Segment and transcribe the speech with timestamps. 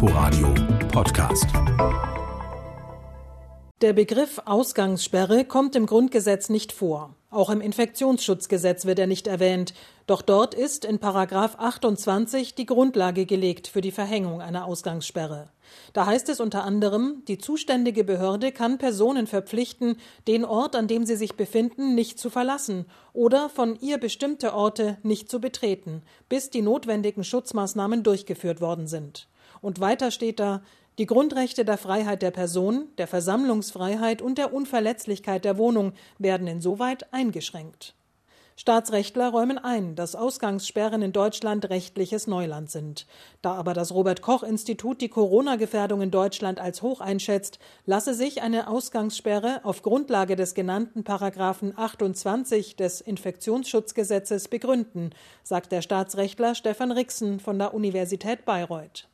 [0.00, 0.54] Inforadio
[0.92, 1.46] Podcast.
[3.80, 7.17] Der Begriff Ausgangssperre kommt im Grundgesetz nicht vor.
[7.30, 9.74] Auch im Infektionsschutzgesetz wird er nicht erwähnt.
[10.06, 15.50] Doch dort ist in Paragraph 28 die Grundlage gelegt für die Verhängung einer Ausgangssperre.
[15.92, 21.04] Da heißt es unter anderem, die zuständige Behörde kann Personen verpflichten, den Ort, an dem
[21.04, 26.48] sie sich befinden, nicht zu verlassen oder von ihr bestimmte Orte nicht zu betreten, bis
[26.48, 29.28] die notwendigen Schutzmaßnahmen durchgeführt worden sind.
[29.60, 30.62] Und weiter steht da,
[30.98, 37.12] die Grundrechte der Freiheit der Person, der Versammlungsfreiheit und der Unverletzlichkeit der Wohnung werden insoweit
[37.12, 37.94] eingeschränkt.
[38.56, 43.06] Staatsrechtler räumen ein, dass Ausgangssperren in Deutschland rechtliches Neuland sind.
[43.40, 48.42] Da aber das Robert Koch Institut die Corona-Gefährdung in Deutschland als hoch einschätzt, lasse sich
[48.42, 55.10] eine Ausgangssperre auf Grundlage des genannten Paragraphen 28 des Infektionsschutzgesetzes begründen,
[55.44, 59.06] sagt der Staatsrechtler Stefan Rixen von der Universität Bayreuth.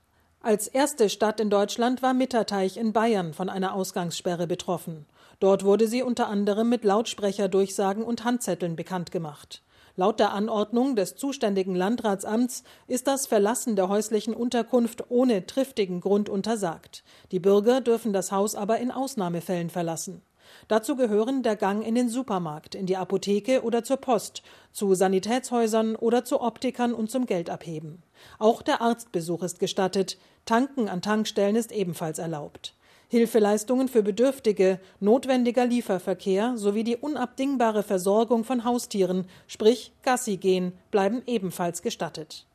[0.44, 5.06] Als erste Stadt in Deutschland war Mitterteich in Bayern von einer Ausgangssperre betroffen.
[5.40, 9.62] Dort wurde sie unter anderem mit Lautsprecherdurchsagen und Handzetteln bekannt gemacht.
[9.96, 16.28] Laut der Anordnung des zuständigen Landratsamts ist das Verlassen der häuslichen Unterkunft ohne triftigen Grund
[16.28, 17.04] untersagt.
[17.32, 20.20] Die Bürger dürfen das Haus aber in Ausnahmefällen verlassen.
[20.68, 24.42] Dazu gehören der Gang in den Supermarkt, in die Apotheke oder zur Post,
[24.72, 28.02] zu Sanitätshäusern oder zu Optikern und zum Geldabheben.
[28.38, 32.74] Auch der Arztbesuch ist gestattet, Tanken an Tankstellen ist ebenfalls erlaubt.
[33.08, 41.22] Hilfeleistungen für Bedürftige, notwendiger Lieferverkehr sowie die unabdingbare Versorgung von Haustieren, sprich Gassi gehen, bleiben
[41.26, 42.46] ebenfalls gestattet.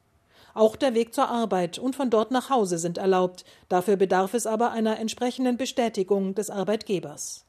[0.54, 4.48] Auch der Weg zur Arbeit und von dort nach Hause sind erlaubt, dafür bedarf es
[4.48, 7.46] aber einer entsprechenden Bestätigung des Arbeitgebers.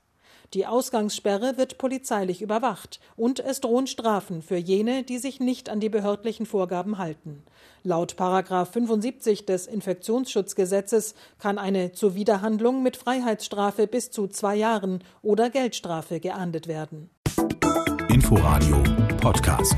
[0.52, 5.78] Die Ausgangssperre wird polizeilich überwacht und es drohen Strafen für jene, die sich nicht an
[5.78, 7.44] die behördlichen Vorgaben halten.
[7.84, 16.18] Laut 75 des Infektionsschutzgesetzes kann eine Zuwiderhandlung mit Freiheitsstrafe bis zu zwei Jahren oder Geldstrafe
[16.18, 17.10] geahndet werden.
[18.08, 18.82] Inforadio
[19.20, 19.76] Podcast.